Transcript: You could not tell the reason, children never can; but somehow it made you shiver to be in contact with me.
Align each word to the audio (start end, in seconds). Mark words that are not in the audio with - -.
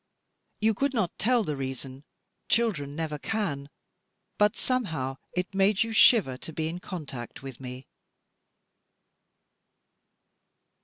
You 0.59 0.73
could 0.73 0.95
not 0.95 1.15
tell 1.19 1.43
the 1.43 1.55
reason, 1.55 2.03
children 2.49 2.95
never 2.95 3.19
can; 3.19 3.69
but 4.39 4.55
somehow 4.55 5.17
it 5.33 5.53
made 5.53 5.83
you 5.83 5.93
shiver 5.93 6.37
to 6.37 6.51
be 6.51 6.67
in 6.67 6.79
contact 6.79 7.43
with 7.43 7.59
me. 7.59 7.85